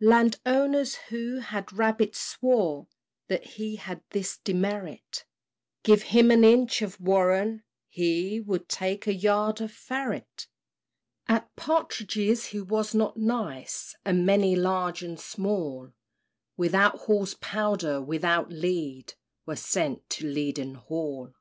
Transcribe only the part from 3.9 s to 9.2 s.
this demerit Give him an inch of warren, he Would take a